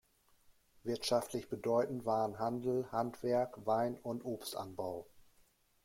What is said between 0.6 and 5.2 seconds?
Wirtschaftlich bedeutend waren Handel, Handwerk, Wein- und Obstanbau.